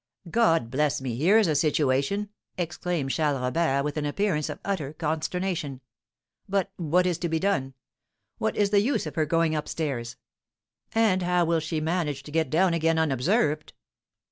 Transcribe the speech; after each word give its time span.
"God 0.31 0.71
bless 0.71 0.99
me! 0.99 1.15
Here's 1.15 1.45
a 1.45 1.53
situation!" 1.53 2.29
exclaimed 2.57 3.11
Charles 3.11 3.39
Robert, 3.39 3.83
with 3.83 3.97
an 3.97 4.05
appearance 4.07 4.49
of 4.49 4.57
utter 4.65 4.93
consternation. 4.93 5.79
"But 6.49 6.71
what 6.77 7.05
is 7.05 7.19
to 7.19 7.29
be 7.29 7.37
done? 7.37 7.75
What 8.39 8.57
is 8.57 8.71
the 8.71 8.81
use 8.81 9.05
of 9.05 9.13
her 9.13 9.27
going 9.27 9.53
up 9.53 9.67
stairs? 9.67 10.15
And 10.95 11.21
how 11.21 11.45
will 11.45 11.59
she 11.59 11.79
manage 11.81 12.23
to 12.23 12.31
get 12.31 12.49
down 12.49 12.73
again 12.73 12.97
unobserved?" 12.97 13.73